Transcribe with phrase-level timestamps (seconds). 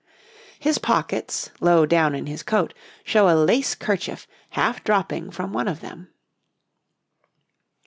[0.59, 5.67] His pockets, low down in his coat, show a lace kerchief half dropping from one
[5.67, 6.07] of them.